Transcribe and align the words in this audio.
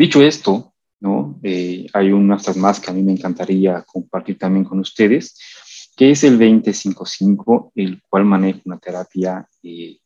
Dicho 0.00 0.22
esto, 0.22 0.72
¿no? 1.00 1.38
Eh, 1.42 1.86
hay 1.92 2.10
un 2.10 2.26
más 2.26 2.80
que 2.80 2.90
a 2.90 2.94
mí 2.94 3.02
me 3.02 3.12
encantaría 3.12 3.82
compartir 3.82 4.38
también 4.38 4.64
con 4.64 4.80
ustedes, 4.80 5.38
que 5.94 6.12
es 6.12 6.24
el 6.24 6.38
2055, 6.38 7.72
el 7.74 8.00
cual 8.08 8.24
maneja 8.24 8.62
una 8.64 8.78
terapia 8.78 9.46
eh, 9.62 9.98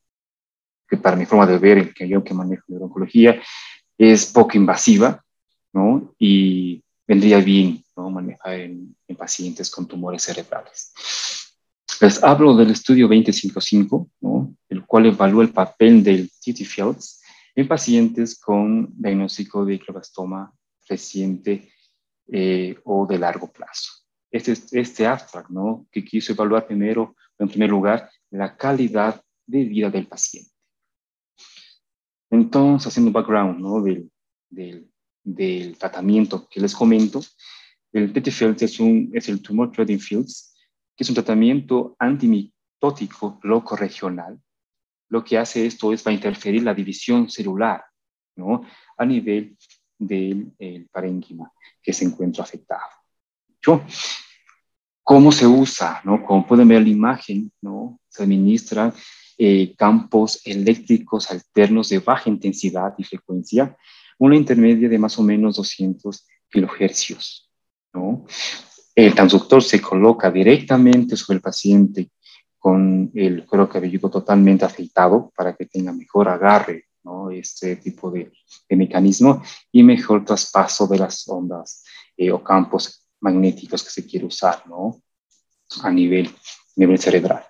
que 0.89 0.97
para 0.97 1.15
mi 1.15 1.27
forma 1.27 1.47
de 1.47 1.59
ver, 1.59 1.95
que 1.95 2.09
yo 2.09 2.25
que 2.25 2.35
manejo 2.35 2.65
oncología, 2.71 3.41
es 3.97 4.27
poco 4.27 4.59
invasiva, 4.59 5.23
¿no? 5.73 6.13
Y 6.19 6.83
vendría 7.07 7.39
bien, 7.39 7.85
¿no? 7.97 8.11
Manejar 8.11 8.55
en, 8.55 8.97
en 9.07 9.17
pacientes 9.17 9.71
con 9.71 9.87
tumores 9.87 10.25
cerebrales. 10.25 10.93
Les 12.01 12.21
hablo 12.25 12.57
del 12.57 12.73
estudio 12.73 13.07
2055, 13.07 14.11
¿no? 14.23 14.57
el 14.69 14.85
cual 14.85 15.07
evalúa 15.07 15.45
el 15.45 15.51
papel 15.51 16.03
del 16.03 16.29
TTFields 16.29 17.21
en 17.55 17.69
pacientes 17.69 18.39
con 18.39 18.93
diagnóstico 18.97 19.65
de 19.65 19.79
glioblastoma 19.79 20.53
reciente 20.89 21.71
eh, 22.29 22.77
o 22.85 23.07
de 23.07 23.19
largo 23.19 23.53
plazo. 23.53 23.93
Este, 24.31 24.53
este 24.73 25.07
abstract, 25.07 25.51
¿no? 25.51 25.87
que 25.91 26.05
quiso 26.05 26.33
evaluar 26.33 26.67
primero, 26.67 27.15
en 27.39 27.49
primer 27.49 27.71
lugar, 27.71 28.11
la 28.31 28.57
calidad 28.57 29.23
de 29.47 29.65
vida 29.65 29.91
del 29.91 30.07
paciente. 30.07 30.51
Entonces, 32.31 32.89
haciendo 32.89 33.13
background 33.13 33.61
¿no? 33.61 33.81
del, 33.81 34.11
del, 34.51 34.91
del 35.23 35.79
tratamiento 35.79 36.49
que 36.49 36.61
les 36.61 36.75
comento, 36.75 37.21
el 37.93 38.13
TTFields 38.13 38.63
es, 38.63 38.81
un, 38.81 39.11
es 39.15 39.29
el 39.29 39.41
Tumor 39.41 39.71
Treating 39.71 40.01
Fields, 40.01 40.53
que 40.97 41.05
es 41.05 41.09
un 41.09 41.15
tratamiento 41.15 41.95
antimitótico 42.01 43.39
loco 43.45 43.77
regional. 43.77 44.41
Lo 45.09 45.25
que 45.25 45.39
hace 45.39 45.67
esto 45.67 45.93
es 45.93 46.07
va 46.07 46.11
a 46.11 46.15
interferir 46.15 46.63
la 46.63 46.75
división 46.75 47.31
celular, 47.31 47.85
¿no? 48.37 48.63
A 48.97 49.05
nivel 49.05 49.57
del 49.99 50.53
parénquima 50.91 51.53
que 51.83 51.93
se 51.93 52.05
encuentra 52.05 52.45
afectado. 52.45 52.83
¿Cómo 55.03 55.33
se 55.33 55.47
usa? 55.47 56.01
¿no? 56.05 56.25
Como 56.25 56.47
pueden 56.47 56.69
ver 56.69 56.79
en 56.79 56.85
la 56.85 56.91
imagen, 56.91 57.53
¿no? 57.61 58.01
Se 58.09 58.23
administran 58.23 58.93
eh, 59.37 59.75
campos 59.77 60.41
eléctricos 60.45 61.31
alternos 61.31 61.89
de 61.89 61.99
baja 61.99 62.31
intensidad 62.31 62.95
y 62.97 63.05
frecuencia, 63.05 63.77
una 64.19 64.37
intermedia 64.37 64.89
de 64.89 64.99
más 64.99 65.19
o 65.19 65.23
menos 65.23 65.57
200 65.57 66.27
kilohercios. 66.49 67.51
¿no? 67.93 68.25
El 68.95 69.15
transductor 69.15 69.63
se 69.63 69.81
coloca 69.81 70.31
directamente 70.31 71.17
sobre 71.17 71.37
el 71.37 71.43
paciente 71.43 72.11
con 72.65 73.11
el 73.13 73.45
cuero 73.45 73.69
cabelludo 73.69 74.09
totalmente 74.09 74.65
afeitado 74.65 75.31
para 75.37 75.55
que 75.55 75.67
tenga 75.67 75.93
mejor 75.93 76.31
agarre, 76.31 76.87
¿no? 77.03 77.31
Este 77.31 77.77
tipo 77.77 78.11
de, 78.11 78.33
mecanismo 78.71 79.43
y 79.71 79.83
mejor 79.83 80.25
traspaso 80.25 80.87
de 80.87 80.99
las 80.99 81.29
ondas 81.29 81.85
eh, 82.17 82.33
o 82.33 82.43
campos 82.43 83.07
magnéticos 83.21 83.85
que 83.85 83.91
se 83.91 84.07
quiere 84.07 84.25
usar, 84.25 84.67
¿no? 84.67 85.03
A 85.83 85.91
nivel, 85.91 86.35
nivel 86.77 86.99
cerebral. 86.99 87.45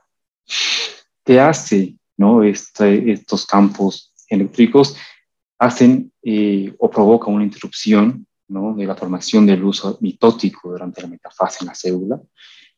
¿Qué 1.24 1.38
hace, 1.38 1.96
no? 2.16 2.42
Este, 2.42 3.12
estos 3.12 3.46
campos 3.46 4.12
eléctricos 4.28 4.96
hacen 5.60 6.12
eh, 6.24 6.74
o 6.76 6.90
provocan 6.90 7.34
una 7.34 7.44
interrupción 7.44 8.26
de 8.48 8.84
la 8.84 8.96
formación 8.96 9.46
del 9.46 9.62
uso 9.62 9.96
mitótico 10.00 10.72
durante 10.72 11.02
la 11.02 11.06
metafase 11.06 11.58
en 11.60 11.68
la 11.68 11.74
célula, 11.76 12.20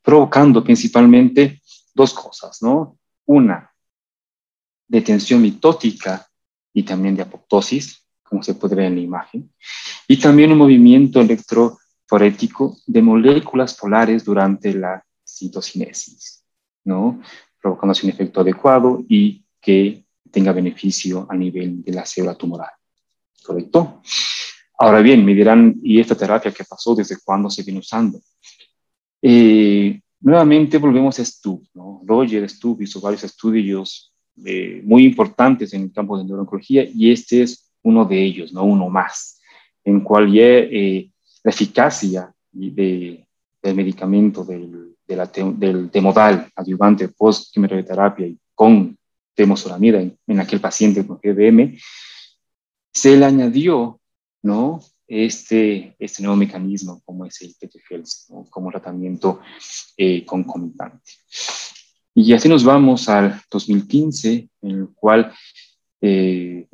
provocando 0.03 0.63
principalmente 0.63 1.63
dos 1.97 2.13
cosas, 2.13 2.63
¿no? 2.63 2.99
Una, 3.25 3.73
detención 4.87 5.43
mitótica 5.43 6.29
y 6.73 6.85
también 6.85 7.17
de 7.17 7.23
apoptosis, 7.23 8.05
como 8.23 8.43
se 8.43 8.55
puede 8.55 8.77
ver 8.77 8.87
en 8.87 8.97
la 8.97 9.01
imagen, 9.01 9.53
y 10.07 10.19
también 10.19 10.53
un 10.53 10.59
movimiento 10.59 11.21
electroforético 11.21 12.77
de 12.87 13.03
moléculas 13.03 13.75
polares 13.75 14.25
durante 14.25 14.75
la 14.75 15.05
citocinesis, 15.25 16.45
¿no? 16.85 17.21
Provocando 17.61 17.99
un 18.03 18.11
efecto 18.11 18.43
adecuado 18.43 19.03
y 19.09 19.45
que 19.61 20.05
tenga 20.31 20.53
beneficio 20.53 21.27
a 21.29 21.35
nivel 21.35 21.83
de 21.83 21.93
la 21.93 22.05
célula 22.05 22.35
tumoral. 22.35 22.71
¿Correcto? 23.43 24.03
Ahora 24.79 25.01
bien, 25.01 25.25
me 25.25 25.35
dirán, 25.35 25.81
¿y 25.83 25.99
esta 25.99 26.15
terapia 26.15 26.53
qué 26.53 26.65
pasó? 26.65 26.95
¿Desde 26.95 27.17
cuándo 27.25 27.49
se 27.49 27.63
viene 27.63 27.81
usando? 27.81 28.21
Eh, 29.23 30.01
nuevamente 30.21 30.79
volvemos 30.79 31.19
a 31.19 31.25
Stubb, 31.25 31.63
¿no? 31.75 32.03
Roger 32.05 32.49
Stubb 32.49 32.83
hizo 32.83 33.01
varios 33.01 33.25
estudios 33.25 34.13
eh, 34.45 34.81
muy 34.85 35.05
importantes 35.05 35.73
en 35.73 35.83
el 35.83 35.93
campo 35.93 36.19
de 36.19 36.25
neurooncología 36.25 36.85
y 36.85 37.11
este 37.11 37.43
es 37.43 37.71
uno 37.83 38.05
de 38.05 38.23
ellos, 38.23 38.53
¿no? 38.53 38.65
Uno 38.65 38.89
más, 38.89 39.41
en 39.85 40.01
cual 40.01 40.33
ya 40.33 40.43
eh, 40.43 41.11
la 41.43 41.51
eficacia 41.51 42.33
de, 42.51 43.27
del 43.63 43.75
medicamento 43.75 44.45
del, 44.45 44.97
del 45.07 45.91
temodal 45.91 46.49
adyuvante 46.55 47.09
post 47.09 47.53
quimioterapia 47.53 48.27
y 48.27 48.39
con 48.55 48.97
temosolamida 49.35 50.01
en, 50.01 50.19
en 50.27 50.41
aquel 50.41 50.61
paciente 50.61 51.07
con 51.07 51.19
GBM, 51.23 51.79
se 52.93 53.17
le 53.17 53.25
añadió 53.27 54.01
¿no? 54.47 54.81
Este, 55.09 55.95
este 55.99 56.23
nuevo 56.23 56.37
mecanismo 56.37 57.01
como 57.05 57.25
es 57.27 57.41
el 57.43 57.57
TTFELS, 57.57 58.33
como 58.51 58.71
tratamiento 58.71 59.41
eh, 59.97 60.25
concomitante. 60.25 61.13
Y 62.15 62.33
así 62.33 62.49
nos 62.49 62.65
vamos 62.65 63.09
al 63.09 63.41
2015, 63.51 64.49
en 64.63 64.71
el 64.71 64.89
cual 64.95 65.33
eh, 66.01 66.67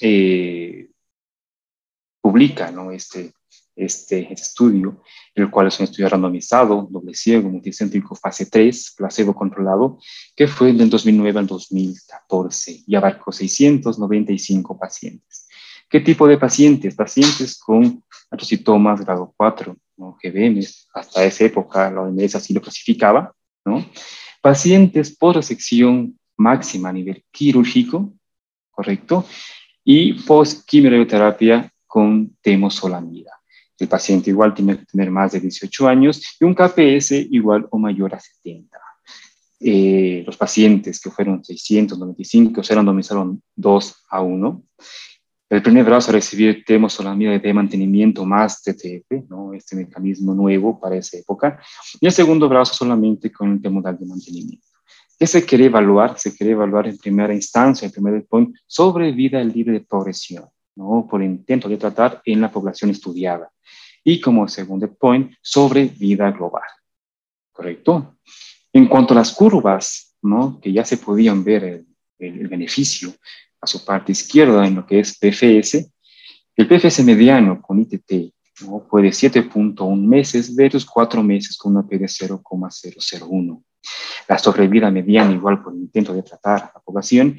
eh, 0.00 0.90
publica 2.20 2.70
¿no? 2.70 2.90
este, 2.90 3.32
este, 3.76 4.32
estudio, 4.32 5.02
el 5.34 5.50
cual 5.50 5.68
es 5.68 5.78
un 5.78 5.84
estudio 5.84 6.08
randomizado, 6.08 6.86
doble 6.90 7.14
ciego, 7.14 7.48
multicéntrico, 7.48 8.14
fase 8.14 8.46
3, 8.46 8.94
placebo 8.96 9.34
controlado, 9.34 9.98
que 10.34 10.48
fue 10.48 10.72
del 10.72 10.90
2009 10.90 11.38
al 11.40 11.46
2014 11.46 12.82
y 12.86 12.94
abarcó 12.94 13.32
695 13.32 14.78
pacientes. 14.78 15.43
¿Qué 15.88 16.00
tipo 16.00 16.26
de 16.26 16.38
pacientes? 16.38 16.94
Pacientes 16.94 17.58
con 17.58 18.02
atrocitomas 18.30 19.00
grado 19.00 19.32
4, 19.36 19.76
¿no? 19.96 20.16
GBM, 20.22 20.60
hasta 20.94 21.24
esa 21.24 21.44
época 21.44 21.90
la 21.90 22.02
OMS 22.02 22.34
así 22.34 22.52
lo 22.52 22.60
clasificaba, 22.60 23.32
¿no? 23.64 23.84
Pacientes 24.40 25.16
por 25.16 25.36
resección 25.36 26.18
máxima 26.36 26.88
a 26.88 26.92
nivel 26.92 27.24
quirúrgico, 27.30 28.12
¿correcto? 28.70 29.24
Y 29.84 30.14
post 30.24 30.66
quimioterapia 30.66 31.70
con 31.86 32.36
temosolamida. 32.40 33.30
El 33.78 33.88
paciente 33.88 34.30
igual 34.30 34.54
tiene 34.54 34.78
que 34.78 34.86
tener 34.86 35.10
más 35.10 35.32
de 35.32 35.40
18 35.40 35.88
años 35.88 36.36
y 36.40 36.44
un 36.44 36.54
KPS 36.54 37.12
igual 37.30 37.66
o 37.70 37.78
mayor 37.78 38.14
a 38.14 38.20
70. 38.20 38.78
Eh, 39.60 40.22
los 40.26 40.36
pacientes 40.36 41.00
que 41.00 41.10
fueron 41.10 41.44
695 41.44 42.62
se 42.62 42.74
randomizaron 42.74 43.42
2 43.56 44.04
a 44.10 44.20
1 44.20 44.62
el 45.50 45.62
primer 45.62 45.84
brazo 45.84 46.10
a 46.10 46.14
recibir 46.14 46.64
temosolamida 46.64 47.38
de 47.38 47.54
mantenimiento 47.54 48.24
más 48.24 48.62
TTF, 48.62 49.28
¿no? 49.28 49.52
este 49.52 49.76
mecanismo 49.76 50.34
nuevo 50.34 50.80
para 50.80 50.96
esa 50.96 51.18
época, 51.18 51.60
y 52.00 52.06
el 52.06 52.12
segundo 52.12 52.48
brazo 52.48 52.74
solamente 52.74 53.30
con 53.30 53.52
el 53.52 53.62
temodal 53.62 53.98
de 53.98 54.06
mantenimiento. 54.06 54.66
¿Qué 55.18 55.26
se 55.26 55.44
quiere 55.44 55.66
evaluar? 55.66 56.18
Se 56.18 56.34
quiere 56.34 56.52
evaluar 56.52 56.88
en 56.88 56.98
primera 56.98 57.32
instancia, 57.32 57.86
en 57.86 57.92
primer 57.92 58.26
point, 58.26 58.56
sobre 58.66 59.12
vida 59.12 59.42
libre 59.44 59.74
de 59.74 59.80
progresión, 59.80 60.46
¿no? 60.76 61.06
por 61.08 61.22
intento 61.22 61.68
de 61.68 61.76
tratar 61.76 62.20
en 62.24 62.40
la 62.40 62.50
población 62.50 62.90
estudiada. 62.90 63.50
Y 64.02 64.20
como 64.20 64.48
segundo 64.48 64.92
point, 64.92 65.32
sobre 65.40 65.86
vida 65.86 66.30
global. 66.32 66.68
¿Correcto? 67.52 68.16
En 68.72 68.86
cuanto 68.86 69.14
a 69.14 69.18
las 69.18 69.32
curvas, 69.32 70.16
¿no? 70.22 70.58
que 70.60 70.72
ya 70.72 70.84
se 70.84 70.96
podían 70.96 71.44
ver 71.44 71.64
el, 71.64 71.86
el 72.18 72.48
beneficio, 72.48 73.14
a 73.64 73.66
su 73.66 73.84
parte 73.84 74.12
izquierda 74.12 74.66
en 74.66 74.76
lo 74.76 74.86
que 74.86 75.00
es 75.00 75.18
PFS, 75.18 75.90
el 76.56 76.68
PFS 76.68 77.02
mediano 77.02 77.60
con 77.60 77.80
ITT 77.80 78.32
¿no? 78.66 78.86
fue 78.88 79.02
de 79.02 79.08
7.1 79.08 80.06
meses 80.06 80.54
versus 80.54 80.84
4 80.86 81.22
meses 81.22 81.56
con 81.56 81.72
una 81.72 81.86
P 81.86 81.98
de 81.98 82.06
0,001. 82.06 83.64
La 84.28 84.38
sobrevida 84.38 84.90
mediana, 84.90 85.32
igual 85.32 85.62
por 85.62 85.72
el 85.72 85.80
intento 85.80 86.14
de 86.14 86.22
tratar 86.22 86.62
a 86.62 86.72
la 86.74 86.80
población, 86.80 87.38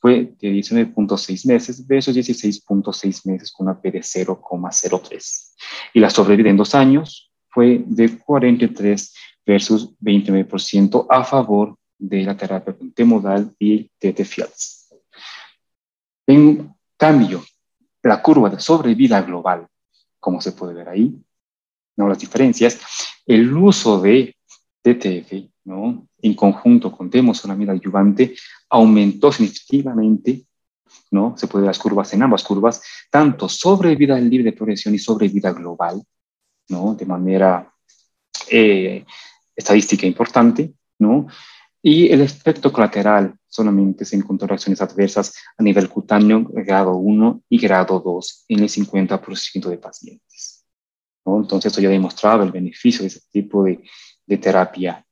fue 0.00 0.34
de 0.40 0.52
19.6 0.52 1.46
meses 1.46 1.86
versus 1.86 2.16
16.6 2.16 3.26
meses 3.26 3.52
con 3.52 3.66
una 3.68 3.80
P 3.80 3.90
de 3.90 4.00
0,03. 4.00 5.52
Y 5.94 6.00
la 6.00 6.10
sobrevida 6.10 6.50
en 6.50 6.56
dos 6.56 6.74
años 6.74 7.32
fue 7.48 7.82
de 7.86 8.18
43 8.18 9.14
versus 9.46 9.94
29% 10.00 11.06
a 11.08 11.24
favor 11.24 11.76
de 11.98 12.22
la 12.22 12.36
terapia 12.36 12.76
con 12.76 12.92
T-modal 12.92 13.54
y 13.58 13.90
TT-FIALS. 13.98 14.79
En 16.30 16.76
cambio, 16.96 17.44
la 18.04 18.22
curva 18.22 18.48
de 18.48 18.60
sobrevida 18.60 19.20
global, 19.22 19.66
como 20.20 20.40
se 20.40 20.52
puede 20.52 20.74
ver 20.74 20.88
ahí, 20.88 21.20
¿no? 21.96 22.08
las 22.08 22.20
diferencias, 22.20 22.78
el 23.26 23.52
uso 23.52 24.00
de 24.00 24.36
TTF 24.80 25.50
¿no? 25.64 26.06
en 26.22 26.34
conjunto 26.34 26.92
con 26.92 27.10
temozolomida 27.10 27.72
ayudante 27.72 28.36
aumentó 28.68 29.32
significativamente 29.32 30.44
¿no? 31.10 31.36
Se 31.36 31.48
puede 31.48 31.62
ver 31.62 31.70
las 31.70 31.78
curvas 31.78 32.12
en 32.14 32.22
ambas 32.22 32.44
curvas, 32.44 32.80
tanto 33.10 33.48
sobre 33.48 33.96
vida 33.96 34.18
libre 34.18 34.50
de 34.50 34.56
progresión 34.56 34.94
y 34.94 34.98
sobre 34.98 35.28
vida 35.28 35.52
global, 35.52 36.02
¿no? 36.68 36.94
De 36.94 37.06
manera 37.06 37.72
eh, 38.48 39.04
estadística 39.54 40.06
importante, 40.06 40.72
¿no? 40.98 41.26
Y 41.82 42.08
el 42.08 42.20
efecto 42.20 42.72
colateral 42.72 43.34
solamente 43.50 44.04
se 44.04 44.16
encontró 44.16 44.46
reacciones 44.46 44.80
adversas 44.80 45.34
a 45.58 45.62
nivel 45.62 45.88
cutáneo 45.88 46.46
grado 46.48 46.96
1 46.96 47.42
y 47.50 47.58
grado 47.58 48.00
2 48.00 48.44
en 48.48 48.60
el 48.60 48.68
50% 48.68 49.68
de 49.68 49.76
pacientes. 49.76 50.64
¿no? 51.26 51.38
Entonces, 51.40 51.70
esto 51.70 51.82
ya 51.82 51.90
demostraba 51.90 52.44
el 52.44 52.52
beneficio 52.52 53.02
de 53.02 53.08
este 53.08 53.20
tipo 53.30 53.64
de, 53.64 53.82
de 54.24 54.38
terapia 54.38 55.04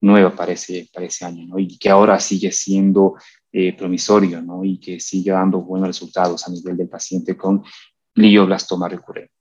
nueva 0.00 0.34
para 0.34 0.52
ese, 0.52 0.88
para 0.92 1.06
ese 1.06 1.24
año, 1.24 1.46
¿no? 1.46 1.58
y 1.58 1.78
que 1.78 1.90
ahora 1.90 2.20
sigue 2.20 2.52
siendo 2.52 3.14
eh, 3.50 3.72
promisorio 3.76 4.40
¿no? 4.42 4.64
y 4.64 4.78
que 4.78 5.00
sigue 5.00 5.32
dando 5.32 5.60
buenos 5.60 5.88
resultados 5.88 6.46
a 6.46 6.50
nivel 6.50 6.76
del 6.76 6.88
paciente 6.88 7.36
con 7.36 7.64
glioblastoma 8.14 8.88
recurrente. 8.88 9.32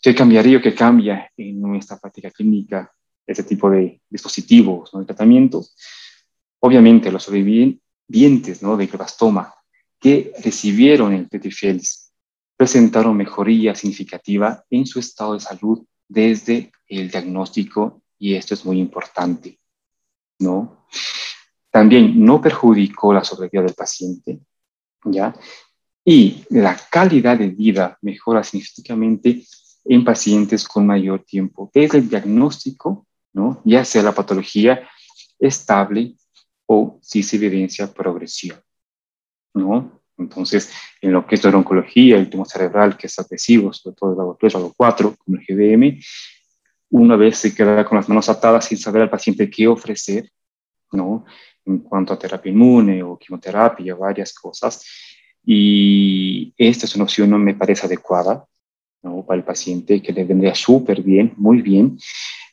¿Qué 0.00 0.14
cambiaría 0.14 0.58
o 0.58 0.62
qué 0.62 0.74
cambia 0.74 1.30
en 1.36 1.60
nuestra 1.60 1.98
práctica 1.98 2.30
clínica 2.30 2.92
este 3.26 3.42
tipo 3.42 3.68
de 3.68 4.00
dispositivos, 4.08 4.94
¿no? 4.94 5.00
de 5.00 5.06
tratamientos? 5.06 5.74
Obviamente, 6.60 7.12
los 7.12 7.24
sobrevivientes 7.24 8.62
¿no? 8.62 8.76
de 8.76 8.86
glioblastoma 8.86 9.54
que 10.00 10.32
recibieron 10.42 11.12
el 11.12 11.28
TTFIELS 11.28 12.12
presentaron 12.56 13.16
mejoría 13.16 13.74
significativa 13.74 14.64
en 14.70 14.86
su 14.86 14.98
estado 14.98 15.34
de 15.34 15.40
salud 15.40 15.84
desde 16.08 16.72
el 16.88 17.10
diagnóstico 17.10 18.02
y 18.18 18.34
esto 18.34 18.54
es 18.54 18.64
muy 18.64 18.78
importante, 18.78 19.58
¿no? 20.38 20.86
También 21.70 22.24
no 22.24 22.40
perjudicó 22.40 23.12
la 23.12 23.24
sobrevida 23.24 23.62
del 23.62 23.74
paciente, 23.74 24.40
¿ya? 25.04 25.34
Y 26.04 26.44
la 26.48 26.78
calidad 26.90 27.38
de 27.38 27.48
vida 27.48 27.98
mejora 28.00 28.42
significativamente 28.42 29.42
en 29.84 30.04
pacientes 30.04 30.66
con 30.66 30.86
mayor 30.86 31.24
tiempo 31.24 31.70
desde 31.74 31.98
el 31.98 32.08
diagnóstico, 32.08 33.06
¿no? 33.34 33.60
Ya 33.64 33.84
sea 33.84 34.02
la 34.02 34.14
patología 34.14 34.88
estable 35.38 36.16
o 36.66 36.98
si 37.02 37.22
se 37.22 37.36
evidencia 37.36 37.92
progresión, 37.92 38.60
¿no? 39.54 40.02
Entonces, 40.18 40.72
en 41.00 41.12
lo 41.12 41.26
que 41.26 41.34
es 41.34 41.44
la 41.44 41.56
oncología, 41.56 42.16
el 42.16 42.30
tumor 42.30 42.48
cerebral 42.48 42.96
que 42.96 43.06
es 43.06 43.18
agresivo, 43.18 43.72
sobre 43.72 43.96
todo 43.96 44.10
el 44.10 44.16
grado 44.16 44.36
3 44.38 44.54
o 44.54 44.58
grado 44.58 44.74
4, 44.76 45.16
como 45.16 45.38
el 45.38 45.44
GBM, 45.46 46.00
una 46.90 47.16
vez 47.16 47.38
se 47.38 47.54
queda 47.54 47.84
con 47.84 47.96
las 47.96 48.08
manos 48.08 48.28
atadas 48.28 48.64
sin 48.66 48.78
saber 48.78 49.02
al 49.02 49.10
paciente 49.10 49.50
qué 49.50 49.66
ofrecer, 49.68 50.30
¿no? 50.92 51.24
En 51.64 51.78
cuanto 51.78 52.12
a 52.12 52.18
terapia 52.18 52.50
inmune 52.50 53.02
o 53.02 53.18
quimioterapia, 53.18 53.94
varias 53.94 54.32
cosas. 54.32 54.84
Y 55.44 56.54
esta 56.56 56.86
es 56.86 56.94
una 56.94 57.04
opción 57.04 57.30
no 57.30 57.38
me 57.38 57.54
parece 57.54 57.86
adecuada, 57.86 58.46
¿no? 59.02 59.24
Para 59.26 59.38
el 59.38 59.44
paciente, 59.44 60.00
que 60.00 60.12
le 60.12 60.24
vendría 60.24 60.54
súper 60.54 61.02
bien, 61.02 61.34
muy 61.36 61.60
bien. 61.60 61.98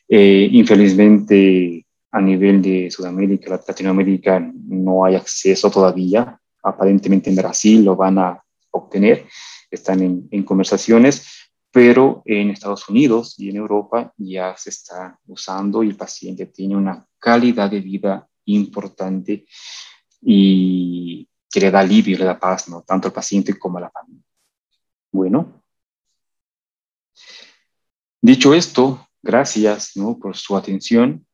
Eh, 0.08 0.48
infelizmente, 0.52 1.83
a 2.14 2.20
nivel 2.20 2.62
de 2.62 2.92
Sudamérica, 2.92 3.50
Latinoamérica, 3.50 4.38
no 4.38 5.04
hay 5.04 5.16
acceso 5.16 5.68
todavía. 5.68 6.38
Aparentemente 6.62 7.28
en 7.28 7.34
Brasil 7.34 7.84
lo 7.84 7.96
van 7.96 8.18
a 8.18 8.40
obtener, 8.70 9.26
están 9.68 10.00
en, 10.00 10.28
en 10.30 10.44
conversaciones, 10.44 11.50
pero 11.72 12.22
en 12.24 12.50
Estados 12.50 12.88
Unidos 12.88 13.34
y 13.36 13.50
en 13.50 13.56
Europa 13.56 14.12
ya 14.16 14.56
se 14.56 14.70
está 14.70 15.18
usando 15.26 15.82
y 15.82 15.88
el 15.88 15.96
paciente 15.96 16.46
tiene 16.46 16.76
una 16.76 17.04
calidad 17.18 17.68
de 17.68 17.80
vida 17.80 18.28
importante 18.44 19.46
y 20.20 21.28
que 21.50 21.58
le 21.58 21.72
da 21.72 21.80
alivio, 21.80 22.16
le 22.16 22.26
da 22.26 22.38
paz, 22.38 22.68
¿no? 22.68 22.82
tanto 22.82 23.08
al 23.08 23.12
paciente 23.12 23.58
como 23.58 23.78
a 23.78 23.80
la 23.80 23.90
familia. 23.90 24.22
Bueno, 25.10 25.64
dicho 28.20 28.54
esto, 28.54 29.08
gracias 29.20 29.96
¿no? 29.96 30.16
por 30.16 30.36
su 30.36 30.56
atención, 30.56 31.26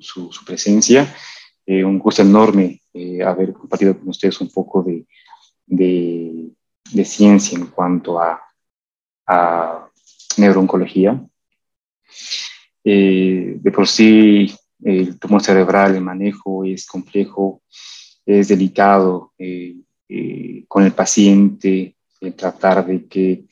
su, 0.00 0.30
presencia. 0.44 1.14
Eh, 1.66 1.84
un 1.84 1.98
gusto 1.98 2.22
enorme 2.22 2.80
eh, 2.94 3.22
haber 3.22 3.52
compartido 3.52 3.98
con 3.98 4.08
ustedes 4.08 4.40
un 4.40 4.50
poco 4.50 4.82
de, 4.82 5.04
de, 5.66 7.04
ciencia 7.04 7.58
en 7.58 7.66
cuanto 7.66 8.18
a 8.20 8.40
a 9.28 9.90
neurooncología. 10.38 11.22
Eh, 12.82 13.56
de 13.60 13.70
por 13.70 13.86
sí, 13.86 14.50
el 14.82 15.18
tumor 15.18 15.42
cerebral, 15.42 15.94
el 15.94 16.00
manejo 16.00 16.64
es 16.64 16.86
complejo, 16.86 17.62
es 18.24 18.48
delicado 18.48 19.32
con 20.66 20.84
el 20.84 20.92
paciente, 20.92 21.96
tratar 22.36 22.86
de 22.86 23.06
que, 23.06 23.44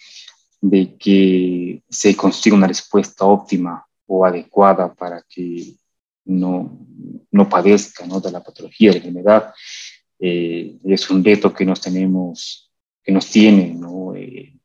de 0.61 0.97
que 0.97 1.83
se 1.89 2.17
consiga 2.17 2.57
una 2.57 2.67
respuesta 2.67 3.25
óptima 3.27 3.87
o 4.07 4.25
adecuada 4.25 4.93
para 4.95 5.23
que 5.29 5.75
no, 6.27 6.87
no 7.31 7.49
padezca 7.49 8.07
¿no? 8.07 8.21
de 8.21 8.31
la 8.31 8.43
patología, 8.43 8.91
de 8.91 9.01
la 9.01 9.07
enfermedad. 9.07 9.55
es 10.19 11.11
un 11.11 11.25
reto 11.25 11.53
que 11.53 11.65
nos 11.65 11.81
tenemos, 11.81 12.71
que 13.03 13.13
nos 13.13 13.31
tiene 13.31 13.75
¿no? 13.75 14.13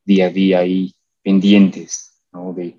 día 0.04 0.28
a 0.28 0.30
día 0.30 0.60
ahí 0.60 0.94
pendientes 1.24 2.22
¿no? 2.32 2.54
de, 2.54 2.78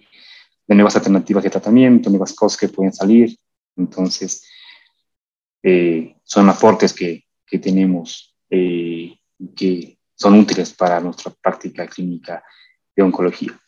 de, 0.66 0.74
nuevas 0.74 0.96
alternativas 0.96 1.44
de 1.44 1.50
tratamiento, 1.50 2.10
nuevas 2.10 2.32
cosas 2.32 2.58
que 2.58 2.68
pueden 2.68 2.92
salir. 2.92 3.36
Entonces, 3.76 4.44
eh, 5.62 6.16
son 6.24 6.48
aportes 6.48 6.92
que, 6.92 7.24
que 7.46 7.58
tenemos 7.58 8.34
eh, 8.50 9.14
que 9.54 9.98
son 10.14 10.34
útiles 10.34 10.72
para 10.72 11.00
nuestra 11.00 11.32
práctica 11.32 11.86
clínica 11.86 12.42
de 12.94 13.02
oncología. 13.02 13.58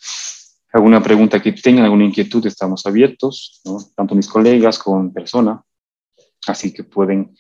¿Alguna 0.75 1.01
pregunta 1.01 1.41
que 1.41 1.53
tengan, 1.53 1.85
alguna 1.85 2.05
inquietud? 2.05 2.45
Estamos 2.47 2.85
abiertos, 2.85 3.63
tanto 3.95 4.17
mis 4.17 4.27
colegas 4.27 4.77
como 4.77 5.13
persona, 5.13 5.63
así 6.49 6.75
que 6.75 6.83
pueden 6.83 7.33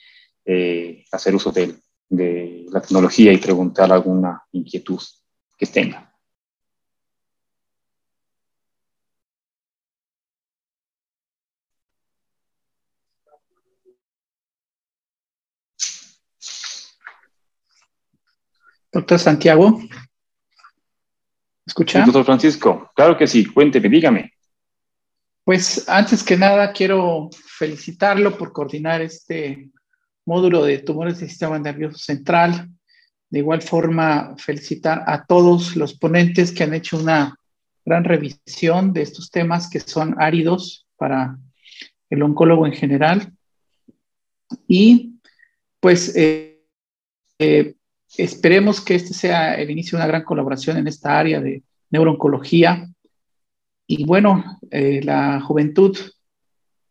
eh, 0.44 1.04
hacer 1.10 1.34
uso 1.34 1.50
de, 1.50 1.74
de 2.08 2.64
la 2.70 2.80
tecnología 2.80 3.32
y 3.32 3.38
preguntar 3.38 3.92
alguna 3.92 4.40
inquietud 4.52 5.00
que 5.58 5.66
tengan. 5.66 6.08
Doctor 18.92 19.18
Santiago, 19.18 19.80
¿escucha? 21.74 22.04
doctor 22.04 22.24
Francisco, 22.24 22.92
claro 22.94 23.16
que 23.16 23.26
sí, 23.26 23.46
cuénteme, 23.46 23.88
dígame. 23.88 24.32
Pues 25.42 25.88
antes 25.88 26.22
que 26.22 26.36
nada 26.36 26.72
quiero 26.72 27.28
felicitarlo 27.58 28.38
por 28.38 28.52
coordinar 28.52 29.02
este 29.02 29.70
módulo 30.24 30.64
de 30.64 30.78
tumores 30.78 31.18
del 31.18 31.28
sistema 31.28 31.58
nervioso 31.58 31.98
central. 31.98 32.70
De 33.28 33.40
igual 33.40 33.60
forma, 33.60 34.36
felicitar 34.38 35.02
a 35.06 35.26
todos 35.26 35.74
los 35.74 35.98
ponentes 35.98 36.52
que 36.52 36.62
han 36.62 36.74
hecho 36.74 36.96
una 36.96 37.36
gran 37.84 38.04
revisión 38.04 38.92
de 38.92 39.02
estos 39.02 39.30
temas 39.30 39.68
que 39.68 39.80
son 39.80 40.14
áridos 40.18 40.86
para 40.96 41.36
el 42.08 42.22
oncólogo 42.22 42.66
en 42.66 42.72
general. 42.72 43.32
Y 44.68 45.18
pues 45.80 46.14
eh, 46.16 46.62
eh, 47.40 47.74
Esperemos 48.16 48.80
que 48.80 48.94
este 48.94 49.14
sea 49.14 49.54
el 49.54 49.70
inicio 49.70 49.96
de 49.96 50.04
una 50.04 50.08
gran 50.08 50.24
colaboración 50.24 50.76
en 50.76 50.86
esta 50.86 51.18
área 51.18 51.40
de 51.40 51.62
neurooncología. 51.90 52.88
Y 53.86 54.04
bueno, 54.04 54.60
eh, 54.70 55.00
la 55.02 55.40
juventud 55.40 55.96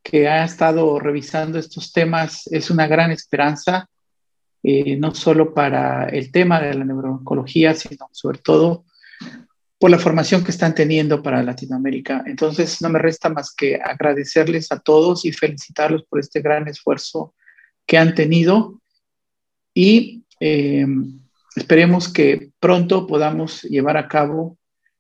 que 0.02 0.28
ha 0.28 0.44
estado 0.44 1.00
revisando 1.00 1.58
estos 1.58 1.94
temas 1.94 2.48
es 2.48 2.70
una 2.70 2.88
gran 2.88 3.12
esperanza, 3.12 3.90
eh, 4.62 4.98
no 4.98 5.16
solo 5.16 5.54
para 5.54 6.10
el 6.10 6.32
tema 6.32 6.62
de 6.62 6.74
la 6.74 6.86
neurooncología, 6.86 7.74
sino 7.74 8.08
sobre 8.12 8.40
todo 8.40 8.86
por 9.80 9.90
la 9.90 10.00
formación 10.00 10.44
que 10.44 10.52
están 10.52 10.76
teniendo 10.76 11.22
para 11.22 11.44
Latinoamérica. 11.44 12.24
Entonces, 12.26 12.82
no 12.82 12.90
me 12.90 13.00
resta 13.00 13.30
más 13.30 13.54
que 13.54 13.76
agradecerles 13.76 14.72
a 14.72 14.80
todos 14.80 15.26
y 15.26 15.34
felicitarlos 15.34 16.04
por 16.06 16.20
este 16.20 16.42
gran 16.42 16.68
esfuerzo 16.68 17.34
que 17.86 17.98
han 17.98 18.16
tenido. 18.16 18.82
Y 19.74 20.23
eh, 20.46 20.86
esperemos 21.56 22.12
que 22.12 22.52
pronto 22.60 23.08
podamos 23.08 23.64
llevar 23.64 23.96
a 23.96 24.10
cabo 24.10 24.58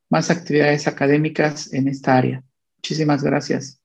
más 0.09 0.29
actividades 0.29 0.87
académicas 0.87 1.73
en 1.73 1.89
esta 1.89 2.15
área. 2.15 2.41
Muchísimas 2.77 3.21
gracias. 3.21 3.81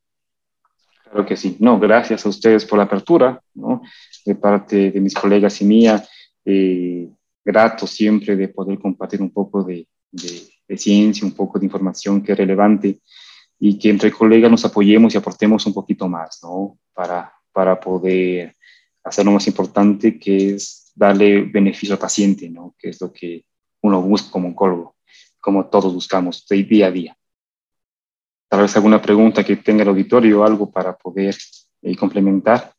Claro 1.02 1.26
que 1.26 1.36
sí. 1.36 1.56
No, 1.58 1.80
gracias 1.80 2.24
a 2.24 2.28
ustedes 2.28 2.64
por 2.64 2.78
la 2.78 2.84
apertura, 2.84 3.42
¿no? 3.54 3.82
De 4.24 4.36
parte 4.36 4.92
de 4.92 5.00
mis 5.00 5.14
colegas 5.14 5.60
y 5.60 5.64
mía, 5.64 6.04
eh, 6.44 7.08
grato 7.44 7.88
siempre 7.88 8.36
de 8.36 8.48
poder 8.48 8.78
compartir 8.78 9.20
un 9.20 9.32
poco 9.32 9.64
de, 9.64 9.88
de, 10.12 10.78
ciencia, 10.78 11.26
un 11.26 11.34
poco 11.34 11.58
de 11.58 11.66
información 11.66 12.22
que 12.22 12.32
es 12.32 12.38
relevante 12.38 13.00
y 13.58 13.76
que 13.80 13.90
entre 13.90 14.12
colegas 14.12 14.50
nos 14.50 14.64
apoyemos 14.64 15.12
y 15.12 15.18
aportemos 15.18 15.66
un 15.66 15.74
poquito 15.74 16.08
más, 16.08 16.38
¿no? 16.40 16.78
Para, 16.94 17.32
para 17.52 17.80
poder 17.80 18.54
hacer 19.02 19.24
lo 19.24 19.32
más 19.32 19.48
importante 19.48 20.20
que 20.20 20.54
es 20.54 20.87
darle 20.98 21.42
beneficio 21.42 21.94
al 21.94 22.00
paciente, 22.00 22.50
¿no? 22.50 22.74
Que 22.76 22.90
es 22.90 23.00
lo 23.00 23.12
que 23.12 23.44
uno 23.82 24.02
busca 24.02 24.30
como 24.30 24.48
oncólogo, 24.48 24.96
como 25.40 25.66
todos 25.68 25.94
buscamos 25.94 26.44
día 26.48 26.88
a 26.88 26.90
día. 26.90 27.16
Tal 28.48 28.62
vez 28.62 28.74
alguna 28.76 29.00
pregunta 29.00 29.44
que 29.44 29.56
tenga 29.56 29.82
el 29.82 29.90
auditorio 29.90 30.42
algo 30.42 30.70
para 30.70 30.96
poder 30.96 31.36
eh, 31.82 31.96
complementar. 31.96 32.72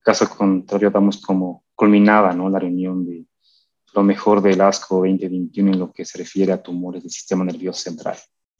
Caso 0.00 0.28
contrario, 0.28 0.90
damos 0.90 1.20
como 1.20 1.64
culminada 1.74 2.32
¿no? 2.32 2.48
la 2.48 2.58
reunión 2.58 3.04
de 3.04 3.26
lo 3.94 4.02
mejor 4.02 4.42
del 4.42 4.60
ASCO 4.60 4.96
2021 4.96 5.72
en 5.72 5.78
lo 5.78 5.92
que 5.92 6.04
se 6.04 6.18
refiere 6.18 6.52
a 6.52 6.62
tumores 6.62 7.02
del 7.02 7.12
sistema 7.12 7.44
nervioso 7.44 7.80
central. 7.80 8.16